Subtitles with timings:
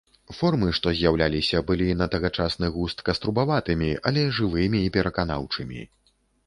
[0.35, 5.81] Формы, што з'яўляліся, былі, на тагачасны густ, каструбаватымі, але жывымі і пераканаўчымі.